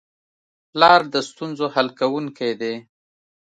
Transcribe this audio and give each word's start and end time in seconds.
پلار 0.71 1.01
د 1.13 1.15
ستونزو 1.29 1.65
حل 1.73 1.87
کوونکی 1.99 2.51
دی. 2.61 2.75